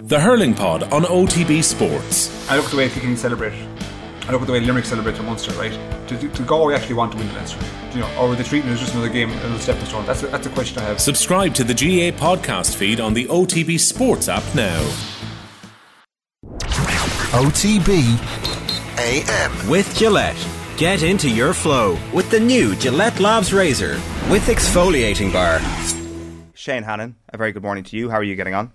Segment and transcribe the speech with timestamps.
[0.00, 2.48] The Hurling Pod on OTB Sports.
[2.48, 3.52] I look at the way Kilkenny celebrate.
[4.28, 5.76] I look at the way Limerick celebrate their Munster, right?
[6.06, 7.58] Do, do, do Galway actually want to win the Leinster?
[7.94, 10.06] You know, or are they treating it as just another game, another stepping stone?
[10.06, 11.00] That's a, that's a question I have.
[11.00, 14.80] Subscribe to the GAA podcast feed on the OTB Sports app now.
[17.32, 17.98] OTB
[19.00, 19.68] AM.
[19.68, 20.48] With Gillette.
[20.76, 23.94] Get into your flow with the new Gillette Labs Razor
[24.30, 25.58] with exfoliating bar.
[26.54, 28.10] Shane Hannon, a very good morning to you.
[28.10, 28.72] How are you getting on?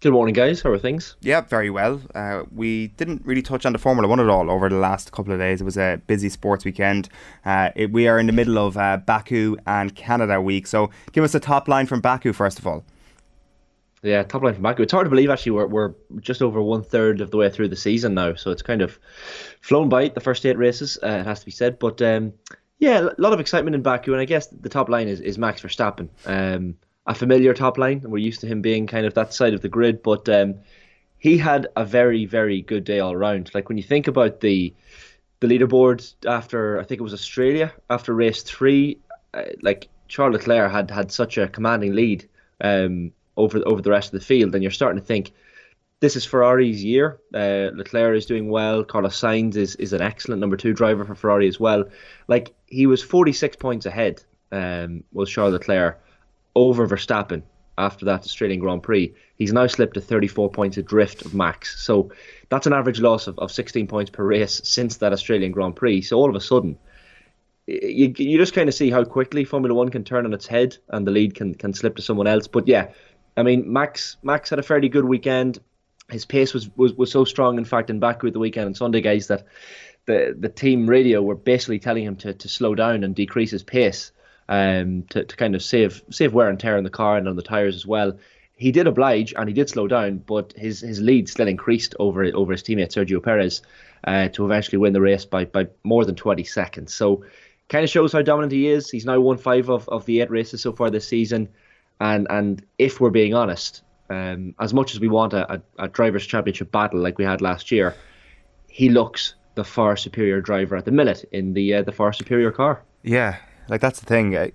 [0.00, 0.62] Good morning, guys.
[0.62, 1.16] How are things?
[1.22, 2.00] Yeah, very well.
[2.14, 5.32] Uh, we didn't really touch on the Formula One at all over the last couple
[5.32, 5.60] of days.
[5.60, 7.08] It was a busy sports weekend.
[7.44, 10.68] Uh, it, we are in the middle of uh, Baku and Canada week.
[10.68, 12.84] So give us a top line from Baku, first of all.
[14.04, 14.84] Yeah, top line from Baku.
[14.84, 17.66] It's hard to believe actually we're, we're just over one third of the way through
[17.66, 19.00] the season now, so it's kind of
[19.62, 20.96] flown by the first eight races.
[21.02, 22.32] Uh, it has to be said, but um,
[22.78, 25.38] yeah, a lot of excitement in Baku, and I guess the top line is, is
[25.38, 26.76] Max Verstappen, um,
[27.08, 29.62] a familiar top line, and we're used to him being kind of that side of
[29.62, 30.54] the grid, but um,
[31.18, 33.50] he had a very very good day all round.
[33.54, 34.74] Like when you think about the
[35.40, 38.98] the leaderboard after I think it was Australia after race three,
[39.34, 42.28] uh, like Charles Leclerc had had such a commanding lead.
[42.60, 45.32] Um, over over the rest of the field, and you're starting to think
[46.00, 47.20] this is Ferrari's year.
[47.32, 48.84] Uh, Leclerc is doing well.
[48.84, 51.84] Carlos Sainz is is an excellent number two driver for Ferrari as well.
[52.26, 54.22] Like he was 46 points ahead.
[54.50, 56.02] Um, was Charles Leclerc
[56.58, 57.42] over Verstappen
[57.78, 59.14] after that Australian Grand Prix.
[59.36, 61.80] He's now slipped to 34 points adrift of Max.
[61.80, 62.10] So
[62.48, 66.02] that's an average loss of, of 16 points per race since that Australian Grand Prix.
[66.02, 66.76] So all of a sudden,
[67.66, 70.76] you, you just kind of see how quickly Formula One can turn on its head
[70.88, 72.48] and the lead can, can slip to someone else.
[72.48, 72.88] But yeah,
[73.36, 75.60] I mean, Max Max had a fairly good weekend.
[76.10, 78.76] His pace was, was, was so strong, in fact, in Baku at the weekend and
[78.76, 79.44] Sunday, guys, that
[80.06, 83.62] the the team radio were basically telling him to, to slow down and decrease his
[83.62, 84.10] pace
[84.48, 87.36] um, to, to kind of save save wear and tear in the car and on
[87.36, 88.18] the tires as well.
[88.56, 92.24] He did oblige and he did slow down, but his, his lead still increased over
[92.24, 93.62] over his teammate Sergio Perez
[94.04, 96.92] uh, to eventually win the race by, by more than 20 seconds.
[96.92, 97.24] So,
[97.68, 98.90] kind of shows how dominant he is.
[98.90, 101.48] He's now won five of, of the eight races so far this season.
[102.00, 105.88] And and if we're being honest, um, as much as we want a, a, a,
[105.88, 107.94] drivers' championship battle like we had last year,
[108.68, 112.50] he looks the far superior driver at the minute in the uh, the far superior
[112.50, 112.82] car.
[113.02, 113.36] Yeah,
[113.68, 114.36] like that's the thing.
[114.36, 114.48] Uh,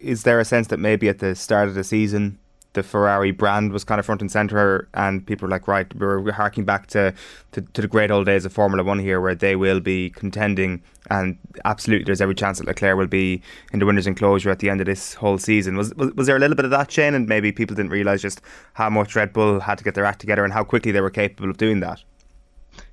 [0.00, 2.38] is there a sense that maybe at the start of the season
[2.74, 6.30] the Ferrari brand was kind of front and center, and people were like, right, we're
[6.32, 7.14] harking back to,
[7.52, 10.82] to, to, the great old days of Formula One here, where they will be contending,
[11.10, 13.42] and absolutely, there's every chance that Leclerc will be
[13.72, 15.76] in the winners' enclosure at the end of this whole season.
[15.76, 18.22] Was, was was there a little bit of that, Shane, and maybe people didn't realise
[18.22, 18.40] just
[18.74, 21.10] how much Red Bull had to get their act together and how quickly they were
[21.10, 22.02] capable of doing that?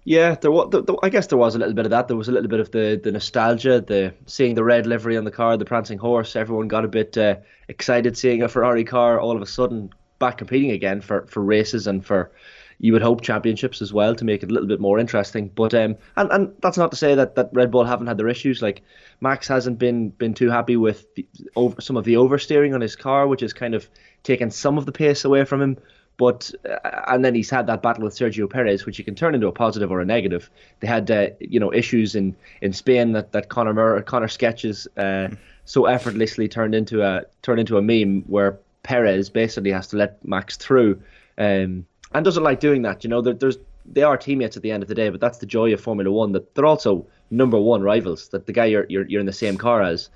[0.05, 0.71] Yeah, there was.
[1.01, 2.07] I guess there was a little bit of that.
[2.07, 5.25] There was a little bit of the, the nostalgia, the seeing the red livery on
[5.25, 6.35] the car, the prancing horse.
[6.35, 9.89] Everyone got a bit uh, excited seeing a Ferrari car all of a sudden
[10.19, 12.31] back competing again for, for races and for
[12.77, 15.47] you would hope championships as well to make it a little bit more interesting.
[15.47, 18.27] But um, and and that's not to say that, that Red Bull haven't had their
[18.27, 18.61] issues.
[18.61, 18.83] Like
[19.21, 22.95] Max hasn't been been too happy with the, over, some of the oversteering on his
[22.95, 23.89] car, which has kind of
[24.23, 25.77] taken some of the pace away from him.
[26.17, 29.35] But uh, and then he's had that battle with Sergio Perez, which you can turn
[29.35, 30.49] into a positive or a negative.
[30.79, 34.87] They had uh, you know issues in, in Spain that that Conor Mur- Conor sketches
[34.97, 35.29] uh,
[35.65, 40.23] so effortlessly turned into a turned into a meme where Perez basically has to let
[40.23, 41.01] Max through,
[41.37, 43.03] um, and doesn't like doing that.
[43.03, 45.39] You know, there, there's they are teammates at the end of the day, but that's
[45.39, 48.29] the joy of Formula One that they're also number one rivals.
[48.29, 50.09] That the guy you're you're, you're in the same car as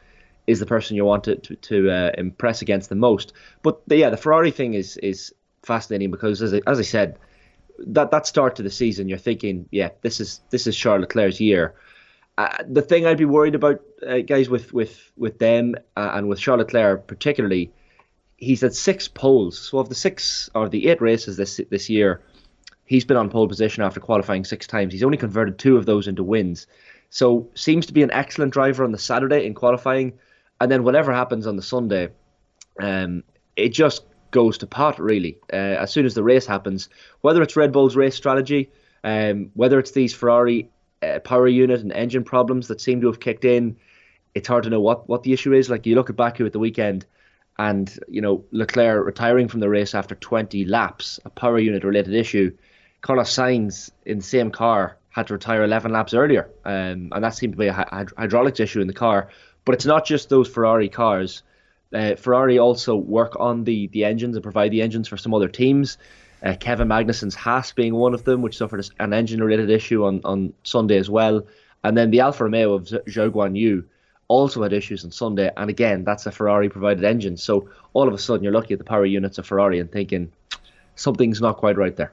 [0.47, 3.33] is the person you want to to, to uh, impress against the most.
[3.63, 5.33] But the, yeah, the Ferrari thing is is
[5.63, 7.17] fascinating because as I, as I said,
[7.87, 11.39] that that start to the season, you're thinking, yeah, this is this is Charles Leclerc's
[11.39, 11.75] year.
[12.37, 16.27] Uh, the thing I'd be worried about, uh, guys, with with with them uh, and
[16.27, 17.71] with Charles Leclerc particularly,
[18.37, 19.59] he's had six poles.
[19.59, 22.21] So of the six or the eight races this this year,
[22.85, 24.93] he's been on pole position after qualifying six times.
[24.93, 26.67] He's only converted two of those into wins.
[27.09, 30.13] So seems to be an excellent driver on the Saturday in qualifying,
[30.61, 32.09] and then whatever happens on the Sunday,
[32.79, 33.23] um,
[33.55, 36.89] it just goes to pot really uh, as soon as the race happens.
[37.21, 38.71] Whether it's Red Bull's race strategy,
[39.03, 40.69] um, whether it's these Ferrari
[41.01, 43.77] uh, power unit and engine problems that seem to have kicked in,
[44.35, 45.69] it's hard to know what what the issue is.
[45.69, 47.05] Like you look at Baku at the weekend,
[47.57, 52.13] and you know Leclerc retiring from the race after 20 laps, a power unit related
[52.13, 52.55] issue.
[53.01, 57.35] Carlos Sainz in the same car had to retire 11 laps earlier, um, and that
[57.35, 57.73] seemed to be a
[58.17, 59.29] hydraulics issue in the car.
[59.65, 61.43] But it's not just those Ferrari cars
[61.93, 65.47] uh, Ferrari also work on the the engines and provide the engines for some other
[65.47, 65.97] teams.
[66.43, 70.21] Uh, Kevin Magnussen's Haas being one of them, which suffered an engine related issue on,
[70.23, 71.45] on Sunday as well.
[71.83, 73.83] And then the Alfa Romeo of Zhou Guan Yu
[74.29, 75.51] also had issues on Sunday.
[75.57, 77.35] And again, that's a Ferrari provided engine.
[77.35, 80.31] So all of a sudden, you're looking at the power units of Ferrari and thinking,
[80.95, 82.11] something's not quite right there.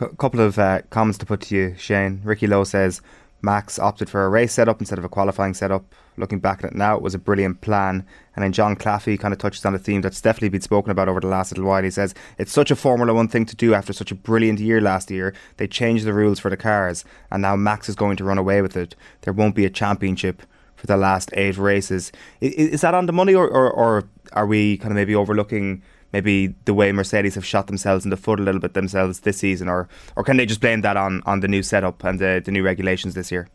[0.00, 2.20] A couple of uh, comments to put to you, Shane.
[2.24, 3.00] Ricky Lowe says
[3.42, 5.84] Max opted for a race setup instead of a qualifying setup.
[6.16, 8.06] Looking back at it now, it was a brilliant plan.
[8.36, 11.08] And then John Claffey kind of touches on a theme that's definitely been spoken about
[11.08, 11.82] over the last little while.
[11.82, 14.80] He says it's such a Formula One thing to do after such a brilliant year
[14.80, 15.34] last year.
[15.56, 18.62] They changed the rules for the cars, and now Max is going to run away
[18.62, 18.94] with it.
[19.22, 20.42] There won't be a championship
[20.76, 22.12] for the last eight races.
[22.40, 25.82] Is, is that on the money, or, or, or are we kind of maybe overlooking?
[26.12, 29.38] Maybe the way Mercedes have shot themselves in the foot a little bit themselves this
[29.38, 32.42] season, or or can they just blame that on, on the new setup and the,
[32.44, 33.48] the new regulations this year?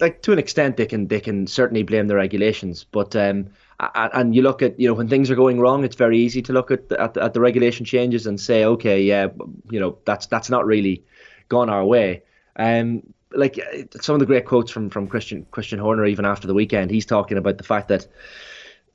[0.00, 3.48] Like to an extent, they can they can certainly blame the regulations, but um,
[3.94, 6.52] and you look at you know when things are going wrong, it's very easy to
[6.52, 9.28] look at the, at the, at the regulation changes and say, okay, yeah,
[9.70, 11.04] you know that's that's not really
[11.48, 12.22] gone our way.
[12.56, 13.02] Um,
[13.32, 13.58] like
[14.00, 17.04] some of the great quotes from from Christian Christian Horner even after the weekend, he's
[17.04, 18.06] talking about the fact that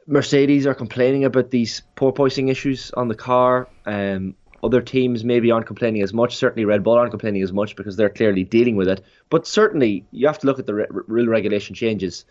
[0.07, 3.67] Mercedes are complaining about these porpoising issues on the car.
[3.85, 6.35] Um, other teams maybe aren't complaining as much.
[6.35, 9.03] Certainly, Red Bull aren't complaining as much because they're clearly dealing with it.
[9.29, 12.25] But certainly, you have to look at the re- rule regulation changes.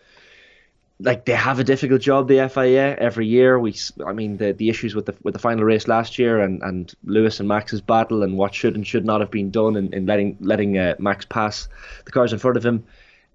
[0.99, 3.59] Like they have a difficult job, the FIA every year.
[3.59, 3.75] We,
[4.05, 6.93] I mean, the the issues with the with the final race last year and, and
[7.03, 10.05] Lewis and Max's battle and what should and should not have been done in, in
[10.05, 11.67] letting letting uh, Max pass
[12.05, 12.85] the cars in front of him.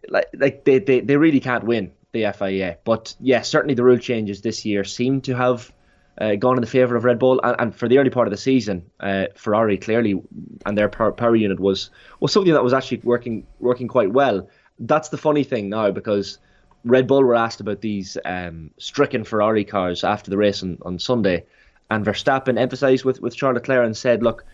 [0.08, 2.78] Like like they, they, they really can't win the FIA.
[2.84, 5.72] But yeah, certainly the rule changes this year seem to have
[6.18, 8.30] uh, gone in the favour of Red Bull, and, and, for the early part of
[8.30, 10.22] the season, uh, Ferrari clearly
[10.64, 14.48] and their power, power, unit was was something that was actually working working quite well.
[14.78, 16.38] That's the funny thing now because
[16.84, 20.98] Red Bull were asked about these um, stricken Ferrari cars after the race on, on
[20.98, 21.44] Sunday,
[21.90, 24.44] and Verstappen emphasised with with Charles Leclerc and said, "Look."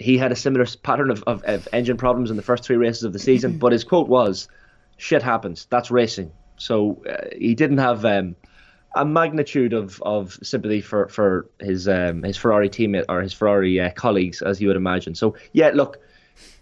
[0.00, 3.02] He had a similar pattern of, of, of engine problems in the first three races
[3.02, 4.46] of the season, but his quote was,
[4.96, 5.66] "Shit happens.
[5.70, 6.30] That's racing.
[6.58, 8.36] So uh, he didn't have um,
[8.94, 13.80] a magnitude of, of sympathy for for his um, his Ferrari teammate or his Ferrari
[13.80, 15.14] uh, colleagues, as you would imagine.
[15.14, 15.98] So yeah, look,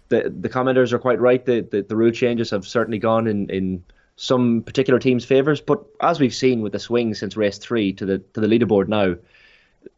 [0.09, 1.45] the the commenters are quite right.
[1.45, 3.83] The, the the rule changes have certainly gone in in
[4.15, 8.05] some particular teams' favors, but as we've seen with the swing since race three to
[8.05, 9.15] the to the leaderboard now,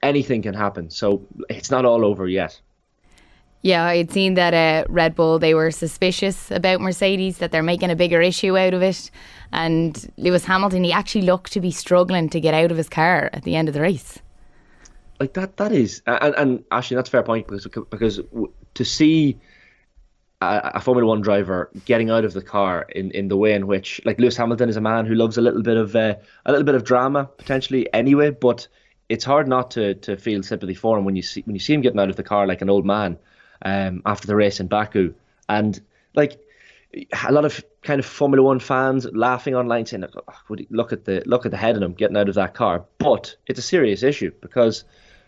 [0.03, 0.89] anything can happen.
[0.89, 2.59] So it's not all over yet.
[3.61, 7.61] Yeah, I had seen that uh, Red Bull, they were suspicious about Mercedes, that they're
[7.61, 9.11] making a bigger issue out of it.
[9.51, 13.29] And Lewis Hamilton, he actually looked to be struggling to get out of his car
[13.33, 14.19] at the end of the race.
[15.19, 18.21] Like that, that is, and, and actually, that's a fair point because because
[18.75, 19.37] to see
[20.41, 23.67] a, a, Formula One driver getting out of the car in, in the way in
[23.67, 26.51] which, like Lewis Hamilton, is a man who loves a little bit of uh, a
[26.51, 28.67] little bit of drama potentially anyway, but
[29.09, 31.73] it's hard not to to feel sympathy for him when you see when you see
[31.73, 33.17] him getting out of the car like an old man
[33.63, 35.13] um, after the race in Baku,
[35.49, 35.81] and
[36.15, 36.39] like
[36.93, 41.21] a lot of kind of Formula One fans laughing online saying, oh, "Look at the
[41.25, 44.03] look at the head of him getting out of that car." But it's a serious
[44.03, 44.83] issue because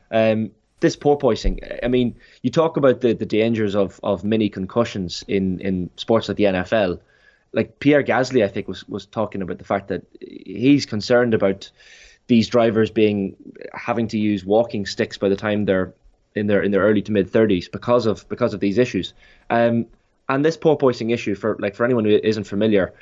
[0.09, 1.79] um, this porpoising.
[1.83, 6.27] I mean, you talk about the, the dangers of, of mini concussions in, in sports
[6.27, 6.99] like the NFL.
[7.53, 11.69] Like Pierre Gasly, I think was was talking about the fact that he's concerned about
[12.27, 13.35] these drivers being
[13.73, 15.93] having to use walking sticks by the time they're
[16.33, 19.13] in their in their early to mid 30s because of because of these issues.
[19.49, 19.85] Um,
[20.29, 22.93] and this porpoising issue for like for anyone who isn't familiar,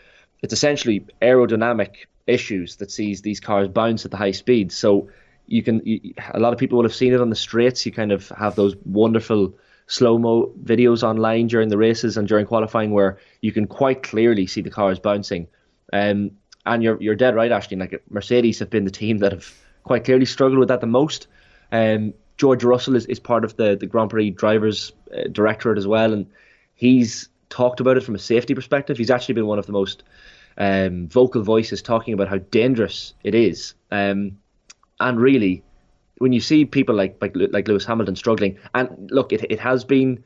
[0.41, 4.75] it's essentially aerodynamic issues that sees these cars bounce at the high speeds.
[4.75, 5.09] So
[5.47, 7.85] you can you, a lot of people will have seen it on the straights.
[7.85, 9.53] You kind of have those wonderful
[9.87, 14.45] slow mo videos online during the races and during qualifying where you can quite clearly
[14.45, 15.47] see the cars bouncing.
[15.91, 16.31] Um,
[16.65, 17.77] and you're you're dead right, Ashley.
[17.77, 19.51] Like Mercedes have been the team that have
[19.83, 21.27] quite clearly struggled with that the most.
[21.71, 25.87] Um, George Russell is, is part of the, the Grand Prix drivers uh, directorate as
[25.87, 26.27] well, and
[26.79, 28.97] he's talked about it from a safety perspective.
[28.97, 30.03] He's actually been one of the most
[30.57, 33.73] um, vocal voices talking about how dangerous it is.
[33.91, 34.37] Um,
[34.99, 35.63] and really,
[36.19, 39.83] when you see people like like, like Lewis Hamilton struggling, and look, it, it has
[39.83, 40.23] been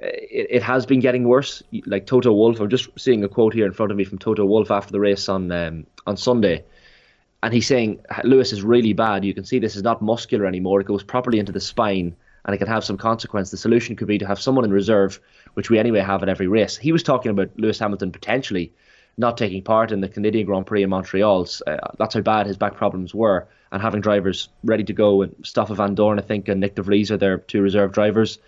[0.00, 1.62] it, it has been getting worse.
[1.86, 4.44] Like Toto Wolff, I'm just seeing a quote here in front of me from Toto
[4.44, 6.64] Wolff after the race on um, on Sunday
[7.42, 9.24] and he's saying Lewis is really bad.
[9.24, 10.80] You can see this is not muscular anymore.
[10.80, 13.50] It goes properly into the spine, and it can have some consequence.
[13.50, 15.20] The solution could be to have someone in reserve,
[15.54, 16.76] which we anyway have at every race.
[16.76, 18.72] He was talking about Lewis Hamilton potentially
[19.18, 21.46] not taking part in the Canadian Grand Prix in Montreal.
[21.66, 25.22] Uh, that's how bad his back problems were, and having drivers ready to go.
[25.22, 28.38] And Stoffel Vandoorne, I think, and Nyck De Vries are their two reserve drivers.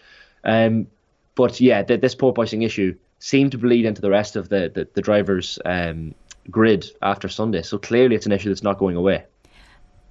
[0.44, 0.87] Um,
[1.34, 4.88] but yeah, th- this porpoising issue seemed to bleed into the rest of the the,
[4.94, 6.14] the drivers' um,
[6.50, 7.62] grid after Sunday.
[7.62, 9.25] So clearly, it's an issue that's not going away.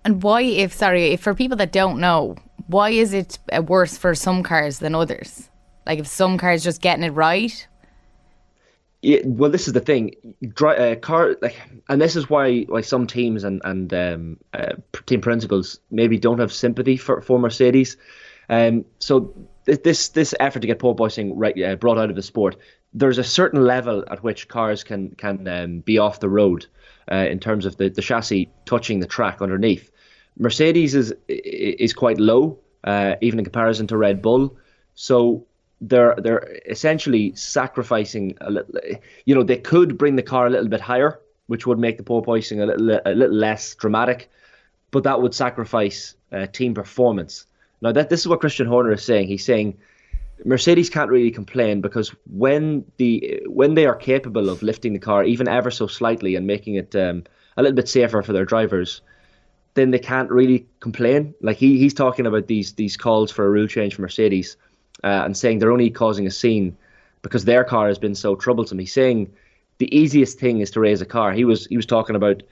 [0.05, 2.35] And why, if sorry, if for people that don't know,
[2.67, 5.49] why is it uh, worse for some cars than others?
[5.85, 7.67] Like if some cars just getting it right.
[9.01, 10.15] Yeah, well, this is the thing.
[10.61, 11.59] Uh, car like,
[11.89, 14.73] and this is why why some teams and and um, uh,
[15.05, 17.97] team principals maybe don't have sympathy for for Mercedes.
[18.49, 19.33] Um, so
[19.65, 22.55] this this effort to get porpoising right, uh, brought out of the sport,
[22.93, 26.65] there's a certain level at which cars can can um, be off the road
[27.11, 29.91] uh, in terms of the, the chassis touching the track underneath.
[30.37, 34.57] Mercedes is is quite low, uh, even in comparison to Red Bull.
[34.95, 35.45] So
[35.83, 38.73] they're they're essentially sacrificing a little.
[39.25, 42.03] You know, they could bring the car a little bit higher, which would make the
[42.03, 44.29] porpoising a little a little less dramatic,
[44.91, 47.45] but that would sacrifice uh, team performance.
[47.81, 49.27] Now that this is what Christian Horner is saying.
[49.27, 49.77] He's saying
[50.45, 55.23] Mercedes can't really complain because when the when they are capable of lifting the car
[55.25, 57.23] even ever so slightly and making it um,
[57.57, 59.01] a little bit safer for their drivers,
[59.73, 61.35] then they can't really complain.
[61.41, 64.55] Like he he's talking about these these calls for a rule change for Mercedes
[65.03, 66.77] uh, and saying they're only causing a scene
[67.21, 68.79] because their car has been so troublesome.
[68.79, 69.33] He's saying
[69.77, 71.33] the easiest thing is to raise a car.
[71.33, 72.43] He was he was talking about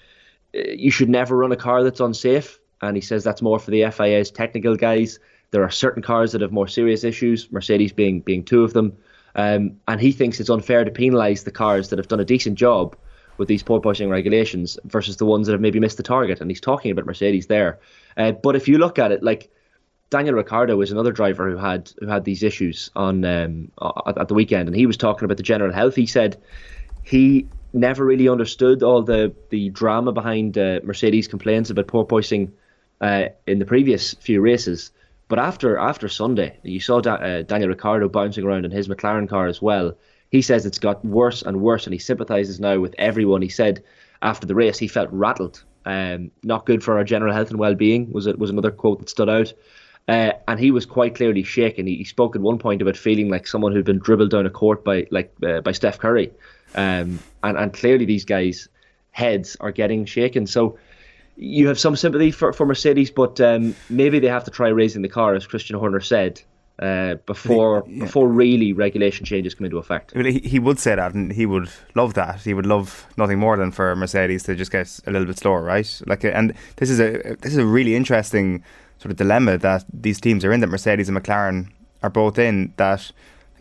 [0.55, 3.71] uh, you should never run a car that's unsafe and he says that's more for
[3.71, 5.19] the FIA's technical guys.
[5.51, 8.97] There are certain cars that have more serious issues, Mercedes being being two of them.
[9.35, 12.57] Um, and he thinks it's unfair to penalise the cars that have done a decent
[12.57, 12.97] job
[13.37, 16.41] with these porpoising regulations versus the ones that have maybe missed the target.
[16.41, 17.79] And he's talking about Mercedes there.
[18.17, 19.49] Uh, but if you look at it, like
[20.11, 23.71] Daniel Ricciardo is another driver who had who had these issues on um,
[24.05, 25.95] at, at the weekend, and he was talking about the general health.
[25.95, 26.39] He said
[27.01, 32.51] he never really understood all the the drama behind uh, Mercedes' complaints about porpoising
[32.99, 34.91] uh, in the previous few races.
[35.29, 39.29] But after after Sunday, you saw da- uh, Daniel Ricciardo bouncing around in his McLaren
[39.29, 39.97] car as well.
[40.29, 43.41] He says it's got worse and worse, and he sympathises now with everyone.
[43.41, 43.81] He said
[44.21, 45.63] after the race he felt rattled.
[45.85, 49.09] Um, not good for our general health and well-being was it was another quote that
[49.09, 49.53] stood out.
[50.11, 51.87] Uh, and he was quite clearly shaken.
[51.87, 54.49] He, he, spoke at one point about feeling like someone who'd been dribbled down a
[54.49, 56.29] court by like uh, by Steph Curry,
[56.75, 58.67] um, and and clearly these guys'
[59.11, 60.47] heads are getting shaken.
[60.47, 60.77] So
[61.37, 65.01] you have some sympathy for, for Mercedes, but um, maybe they have to try raising
[65.01, 66.41] the car, as Christian Horner said,
[66.79, 68.03] uh, before yeah.
[68.03, 70.11] before really regulation changes come into effect.
[70.13, 72.41] Well, he, he would say that, and he would love that.
[72.41, 75.61] He would love nothing more than for Mercedes to just get a little bit slower,
[75.61, 76.01] right?
[76.05, 78.61] Like, and this is a this is a really interesting
[79.01, 80.59] sort of dilemma that these teams are in.
[80.59, 81.71] That Mercedes and McLaren
[82.03, 82.73] are both in.
[82.77, 83.11] That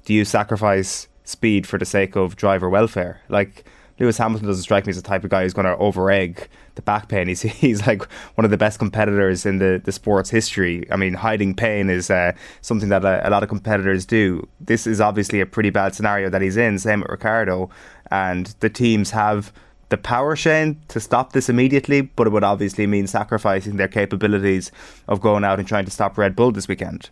[0.04, 3.22] do you sacrifice speed for the sake of driver welfare?
[3.30, 3.64] Like
[3.98, 6.48] Lewis Hamilton doesn't strike me as the type of guy who's going to over egg
[6.74, 7.28] the back pain.
[7.28, 8.02] He's he's like
[8.34, 10.86] one of the best competitors in the, the sport's history.
[10.90, 14.46] I mean, hiding pain is uh, something that a, a, lot of competitors do.
[14.60, 16.78] This is obviously a pretty bad scenario that he's in.
[16.78, 17.70] Same with Ricciardo.
[18.10, 19.52] and the teams have
[19.90, 24.72] the power, Shane, to stop this immediately, but it would obviously mean sacrificing their capabilities
[25.08, 27.10] of going out and trying to stop Red Bull this weekend.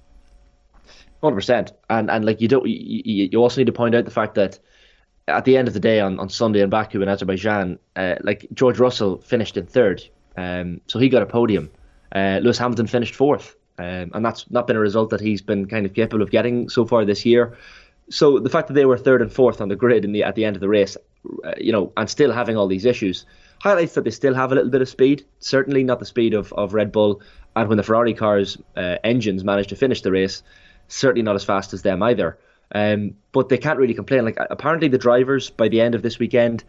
[1.20, 4.10] Hundred percent, and and like you don't, you, you also need to point out the
[4.12, 4.60] fact that
[5.26, 8.46] at the end of the day on, on Sunday in Baku in Azerbaijan, uh, like
[8.54, 10.02] George Russell finished in third,
[10.36, 11.70] um, so he got a podium.
[12.14, 15.66] Uh, Lewis Hamilton finished fourth, um, and that's not been a result that he's been
[15.66, 17.58] kind of capable of getting so far this year.
[18.10, 20.34] So the fact that they were third and fourth on the grid in the at
[20.34, 20.96] the end of the race,
[21.44, 23.26] uh, you know, and still having all these issues,
[23.60, 25.24] highlights that they still have a little bit of speed.
[25.40, 27.20] Certainly not the speed of, of Red Bull,
[27.54, 30.42] and when the Ferrari cars' uh, engines managed to finish the race,
[30.88, 32.38] certainly not as fast as them either.
[32.74, 34.24] Um, but they can't really complain.
[34.24, 36.64] Like apparently, the drivers by the end of this weekend,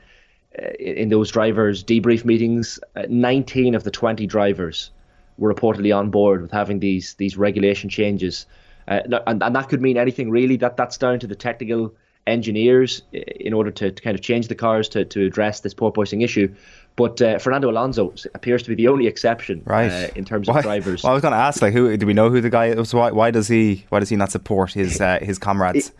[0.58, 4.92] uh, in those drivers debrief meetings, uh, 19 of the 20 drivers
[5.38, 8.46] were reportedly on board with having these these regulation changes,
[8.90, 10.58] uh, and, and that could mean anything really.
[10.58, 11.94] That that's down to the technical
[12.28, 16.24] engineers in order to, to kind of change the cars to, to address this porpoising
[16.24, 16.54] issue.
[16.96, 19.92] But uh, Fernando Alonso appears to be the only exception, right?
[19.92, 21.04] Uh, in terms why, of drivers.
[21.04, 22.94] Well, I was going to ask, like, who do we know who the guy is?
[22.94, 25.90] Why, why does he why does he not support his uh, his comrades?
[25.90, 25.96] It,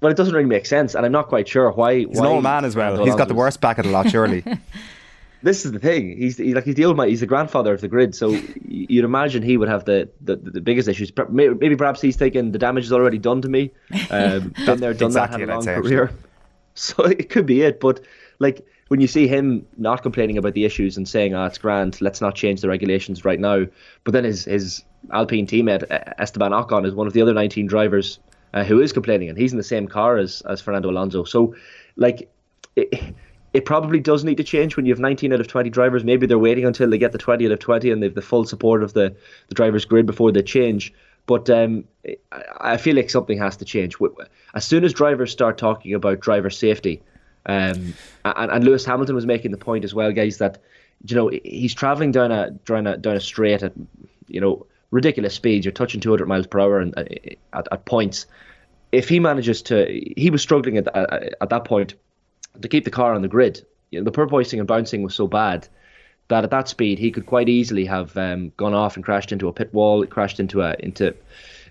[0.00, 1.98] well, it doesn't really make sense, and I'm not quite sure why.
[1.98, 3.04] He's why an old man as well.
[3.04, 4.44] He's got the worst back of the lot, surely.
[5.42, 6.16] this is the thing.
[6.16, 7.08] He's he, like he's the old man.
[7.08, 8.14] He's the grandfather of the grid.
[8.14, 8.30] So
[8.64, 11.12] you'd imagine he would have the, the, the biggest issues.
[11.28, 13.70] Maybe perhaps he's taken the damage is already done to me.
[14.10, 16.10] Um, been there, done exactly that, had a long career.
[16.80, 17.80] So it could be it.
[17.80, 17.98] But
[18.38, 21.58] like when you see him not complaining about the issues and saying, "Ah, oh, it's
[21.58, 23.66] grand, let's not change the regulations right now,"
[24.04, 25.82] but then his his Alpine teammate
[26.18, 28.20] Esteban Ocon is one of the other 19 drivers
[28.54, 31.24] uh, who is complaining, and he's in the same car as as Fernando Alonso.
[31.24, 31.56] So,
[31.96, 32.30] like.
[32.76, 33.16] It,
[33.54, 36.04] it probably does need to change when you have 19 out of 20 drivers.
[36.04, 38.44] Maybe they're waiting until they get the 20 out of 20 and they've the full
[38.44, 39.16] support of the,
[39.48, 40.92] the drivers' grid before they change.
[41.26, 41.84] But um,
[42.58, 43.96] I feel like something has to change.
[44.54, 47.02] As soon as drivers start talking about driver safety,
[47.46, 50.58] um, and, and Lewis Hamilton was making the point as well, guys, that
[51.04, 53.72] you know he's traveling down a down a down a straight at
[54.26, 55.66] you know ridiculous speeds.
[55.66, 57.04] You're touching 200 miles per hour and, uh,
[57.52, 58.26] at, at points.
[58.90, 59.84] If he manages to,
[60.16, 61.94] he was struggling at, at, at that point
[62.60, 63.64] to keep the car on the grid.
[63.90, 65.68] You know, the porpoising and bouncing was so bad
[66.28, 69.48] that at that speed he could quite easily have um, gone off and crashed into
[69.48, 71.14] a pit wall, crashed into a into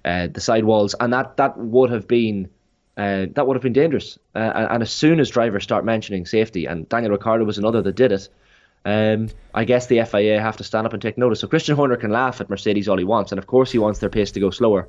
[0.04, 2.50] uh, the sidewalls, and that that would have been
[2.98, 4.18] uh, that would have been dangerous.
[4.34, 7.96] Uh, and as soon as drivers start mentioning safety, and Daniel Ricciardo was another that
[7.96, 8.28] did it,
[8.88, 11.42] um, I guess the FIA have to stand up and take notice.
[11.42, 14.00] So Christian Horner can laugh at Mercedes all he wants, and of course he wants
[14.00, 14.88] their pace to go slower.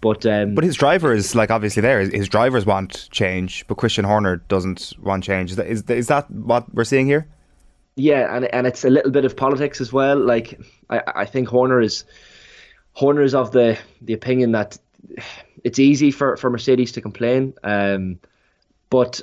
[0.00, 4.38] But um, but his drivers, like obviously there, his drivers want change, but Christian Horner
[4.48, 5.52] doesn't want change.
[5.52, 7.28] Is that, is, is that what we're seeing here?
[7.94, 10.18] Yeah, and and it's a little bit of politics as well.
[10.18, 12.04] Like I, I think Horner is
[12.94, 14.78] Horner is of the the opinion that
[15.62, 18.18] it's easy for, for Mercedes to complain, um,
[18.90, 19.20] but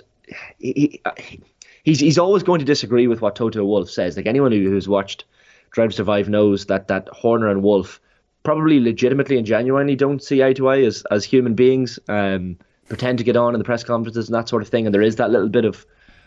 [0.58, 1.42] he, he,
[1.86, 4.18] he's he's always going to disagree with what Toto Wolff says.
[4.18, 5.24] Like anyone who, who's watched
[5.72, 8.02] Drive to Survive knows that that Horner and Wolff
[8.44, 11.98] probably legitimately and genuinely don't see eye to eye as as human beings.
[12.10, 14.94] Um, pretend to get on in the press conferences and that sort of thing, and
[14.94, 15.86] there is that little bit of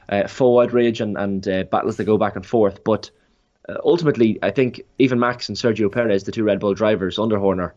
[0.09, 2.83] uh, full outrage and, and uh, battles that go back and forth.
[2.83, 3.11] But
[3.69, 7.39] uh, ultimately, I think even Max and Sergio Perez, the two Red Bull drivers under
[7.39, 7.75] Horner,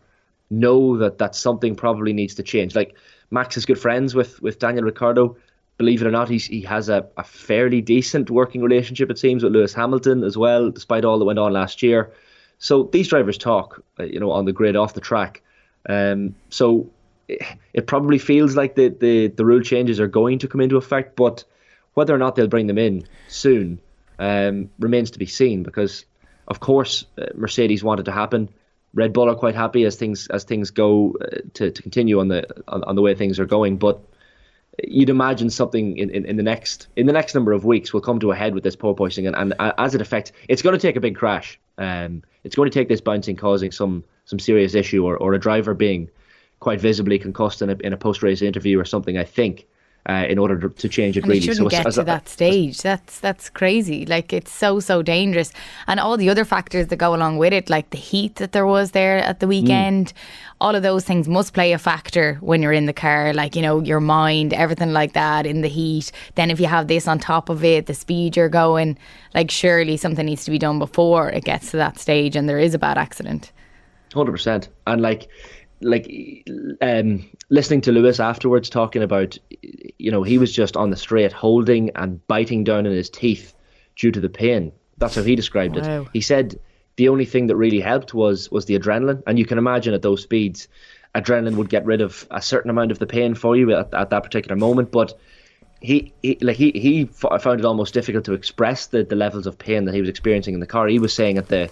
[0.50, 2.74] know that that something probably needs to change.
[2.74, 2.96] Like
[3.30, 5.36] Max is good friends with with Daniel Ricciardo.
[5.78, 9.42] Believe it or not, he's, he has a, a fairly decent working relationship, it seems,
[9.42, 12.12] with Lewis Hamilton as well, despite all that went on last year.
[12.58, 15.42] So these drivers talk, uh, you know, on the grid, off the track.
[15.88, 16.90] Um, so
[17.26, 20.76] it, it probably feels like the, the, the rule changes are going to come into
[20.76, 21.44] effect, but
[21.94, 23.80] whether or not they'll bring them in soon
[24.18, 26.04] um, remains to be seen because,
[26.48, 28.48] of course, uh, Mercedes wanted to happen.
[28.94, 32.28] Red Bull are quite happy as things as things go uh, to, to continue on
[32.28, 33.78] the on, on, the way things are going.
[33.78, 34.00] But
[34.84, 38.00] you'd imagine something in, in, in, the next in the next number of weeks will
[38.00, 40.80] come to a head with this porpoising, and, and as it affects, it's going to
[40.80, 41.58] take a big crash.
[41.78, 45.38] Um, it's going to take this bouncing causing some some serious issue, or, or a
[45.38, 46.08] driver being
[46.60, 49.18] quite visibly concussed in a, in a post race interview or something.
[49.18, 49.66] I think
[50.08, 51.38] uh, in order to, change it and really.
[51.38, 52.82] It shouldn't so get as, to that stage.
[52.82, 54.04] That's that's crazy.
[54.04, 55.52] Like it's so so dangerous,
[55.86, 58.66] and all the other factors that go along with it, like the heat that there
[58.66, 60.08] was there at the weekend.
[60.08, 60.12] Mm.
[60.60, 63.62] All of those things must play a factor when you're in the car, like you
[63.62, 66.10] know your mind, everything like that in the heat.
[66.34, 68.98] Then if you have this on top of it, the speed you're going,
[69.34, 72.58] like surely something needs to be done before it gets to that stage and there
[72.58, 73.52] is a bad accident.
[74.12, 75.28] Hundred percent, and like
[75.82, 76.44] like
[76.80, 79.38] um, listening to Lewis afterwards talking about,
[79.98, 83.54] you know, he was just on the straight, holding and biting down in his teeth
[83.96, 84.72] due to the pain.
[84.98, 86.02] That's how he described wow.
[86.02, 86.08] it.
[86.12, 86.58] He said
[86.96, 90.02] the only thing that really helped was was the adrenaline, and you can imagine at
[90.02, 90.68] those speeds,
[91.14, 94.10] adrenaline would get rid of a certain amount of the pain for you at, at
[94.10, 95.18] that particular moment, but.
[95.84, 99.58] He, he like he he found it almost difficult to express the, the levels of
[99.58, 100.86] pain that he was experiencing in the car.
[100.86, 101.70] He was saying at the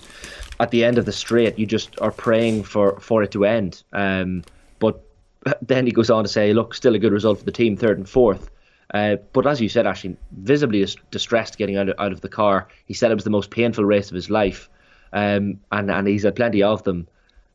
[0.61, 3.83] at the end of the straight, you just are praying for, for it to end.
[3.93, 4.45] Um,
[4.79, 5.03] but
[5.63, 7.99] then he goes on to say, look, still a good result for the team, third
[7.99, 8.51] and fourth.
[8.93, 12.69] Uh, but as you said, actually, visibly distressed getting out of, out of the car.
[12.85, 14.69] He said it was the most painful race of his life,
[15.13, 17.07] um, and and he's had plenty of them.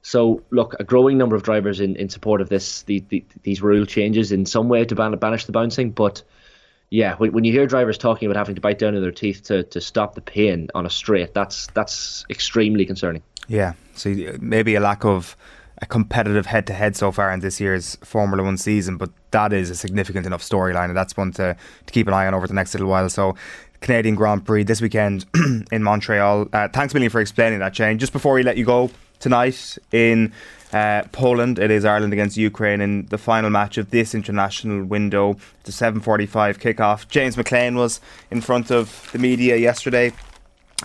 [0.01, 3.61] So look, a growing number of drivers in, in support of this the, the, these
[3.61, 6.23] rule changes in some way to ban, banish the bouncing, but
[6.95, 9.43] yeah, when, when you hear drivers talking about having to bite down on their teeth
[9.43, 13.21] to, to stop the pain on a straight, that's that's extremely concerning.
[13.49, 15.35] Yeah, so maybe a lack of
[15.81, 19.51] a competitive head to head so far in this year's Formula One season, but that
[19.51, 22.47] is a significant enough storyline, and that's one to, to keep an eye on over
[22.47, 23.09] the next little while.
[23.09, 23.35] So,
[23.81, 25.25] Canadian Grand Prix this weekend
[25.73, 26.47] in Montreal.
[26.53, 27.99] Uh, thanks, million, for explaining that, Shane.
[27.99, 30.31] Just before we let you go, tonight in
[30.75, 31.57] uh, Poland.
[31.57, 35.37] It is Ireland against Ukraine in the final match of this international window.
[35.61, 37.07] It's a 7:45 kickoff.
[37.07, 40.11] James McLean was in front of the media yesterday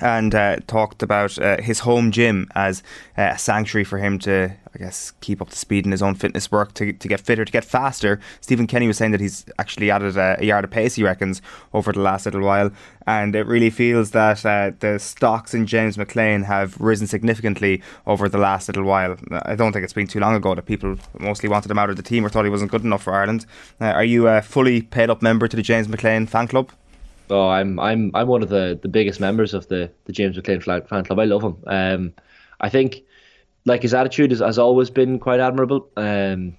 [0.00, 2.82] and uh, talked about uh, his home gym as
[3.18, 6.14] uh, a sanctuary for him to, I guess, keep up to speed in his own
[6.14, 8.20] fitness work, to, to get fitter, to get faster.
[8.40, 11.42] Stephen Kenny was saying that he's actually added a, a yard of pace, he reckons,
[11.74, 12.70] over the last little while.
[13.06, 18.28] And it really feels that uh, the stocks in James McClean have risen significantly over
[18.28, 19.16] the last little while.
[19.30, 21.96] I don't think it's been too long ago that people mostly wanted him out of
[21.96, 23.44] the team or thought he wasn't good enough for Ireland.
[23.80, 26.70] Uh, are you a fully paid up member to the James McClean fan club?
[27.30, 30.62] Oh, I'm I'm I'm one of the, the biggest members of the, the James McClean
[30.88, 31.18] fan club.
[31.18, 31.56] I love him.
[31.66, 32.12] Um,
[32.60, 33.02] I think
[33.64, 35.88] like his attitude has, always been quite admirable.
[35.96, 36.56] Um,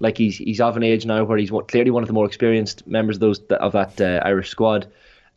[0.00, 2.86] like he's he's of an age now where he's clearly one of the more experienced
[2.86, 4.86] members of those of that uh, Irish squad.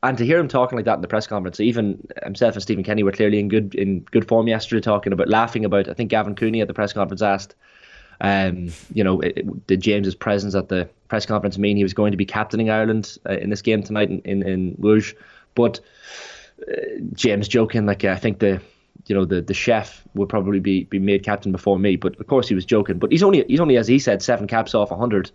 [0.04, 2.84] And to hear him talking like that in the press conference, even himself and Stephen
[2.84, 5.88] Kenny were clearly in good in good form yesterday, talking about laughing about.
[5.88, 7.56] I think Gavin Cooney at the press conference asked,
[8.22, 12.12] um, you know, it, did James's presence at the press conference mean he was going
[12.12, 15.16] to be captaining Ireland uh, in this game tonight in in, in Łódź?
[15.56, 15.80] But
[16.62, 18.62] uh, James joking, like I think the
[19.08, 21.96] you know the the chef would probably be be made captain before me.
[21.96, 23.00] But of course he was joking.
[23.00, 25.32] But he's only he's only as he said seven caps off a hundred.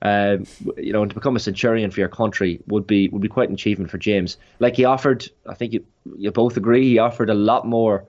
[0.00, 0.46] Um,
[0.76, 3.48] you know, and to become a centurion for your country would be would be quite
[3.48, 4.36] an achievement for James.
[4.60, 5.84] Like he offered, I think you
[6.16, 8.04] you both agree, he offered a lot more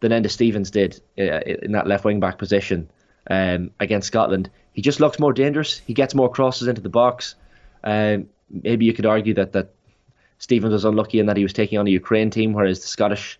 [0.00, 2.88] than Enda Stevens did uh, in that left wing back position.
[3.30, 4.50] Um, against Scotland.
[4.74, 5.78] He just looks more dangerous.
[5.78, 7.36] He gets more crosses into the box.
[7.82, 9.70] Um, maybe you could argue that that
[10.38, 13.38] Stevens was unlucky in that he was taking on a Ukraine team, whereas the Scottish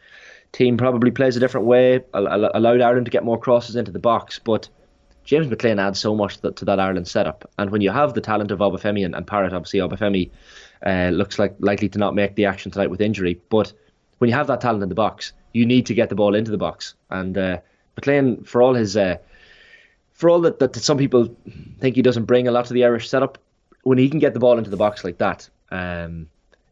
[0.52, 4.38] team probably plays a different way, allowed Ireland to get more crosses into the box.
[4.38, 4.68] But
[5.24, 7.50] James McClean adds so much to, that Ireland setup.
[7.58, 10.30] And when you have the talent of Obafemi and, and Parrott, obviously Obafemi
[10.86, 13.40] uh, looks like likely to not make the action tonight with injury.
[13.50, 13.72] But
[14.18, 16.50] when you have that talent in the box, you need to get the ball into
[16.50, 16.94] the box.
[17.10, 17.58] And uh,
[17.96, 19.16] McClean, for all his, uh,
[20.14, 21.36] for all that, that some people
[21.80, 23.38] think he doesn't bring a lot to the Irish setup,
[23.82, 26.28] when he can get the ball into the box like that, um,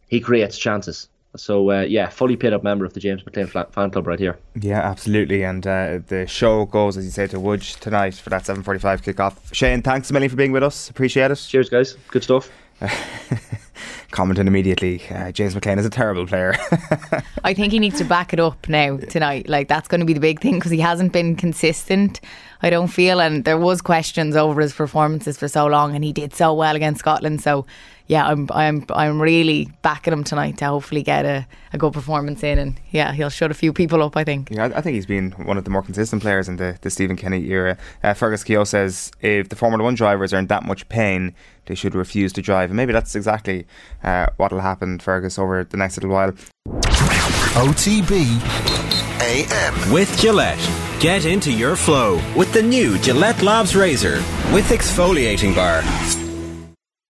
[0.09, 1.09] he creates chances.
[1.37, 4.39] So uh, yeah, fully paid up member of the James McClean fan club right here.
[4.61, 5.45] Yeah, absolutely.
[5.45, 9.55] And uh, the show goes, as you say, to Łódź tonight for that 7:45 kickoff.
[9.55, 10.91] Shane, thanks a million for being with us.
[10.91, 11.47] Appreciate it.
[11.49, 11.97] Cheers, guys.
[12.11, 12.51] Good stuff.
[14.11, 16.55] Commenting immediately, uh, James McClean is a terrible player.
[17.45, 19.49] I think he needs to back it up now tonight.
[19.49, 22.21] Like that's going to be the big thing because he hasn't been consistent.
[22.63, 26.13] I don't feel, and there was questions over his performances for so long, and he
[26.13, 27.41] did so well against Scotland.
[27.41, 27.67] So
[28.07, 32.43] yeah, I'm I'm I'm really backing him tonight to hopefully get a, a good performance
[32.43, 34.17] in, and yeah, he'll shut a few people up.
[34.17, 34.51] I think.
[34.51, 37.17] Yeah, I think he's been one of the more consistent players in the, the Stephen
[37.17, 37.79] Kenny era.
[38.03, 41.35] Uh, Fergus Keogh says if the Formula One drivers are in that much pain,
[41.67, 43.67] they should refuse to drive, and maybe that's exactly
[44.03, 46.33] uh, what will happen, Fergus, over the next little while.
[47.55, 48.41] OTB
[49.21, 50.59] AM with Gillette.
[51.01, 54.17] Get into your flow with the new Gillette Labs Razor
[54.53, 55.83] with exfoliating bar.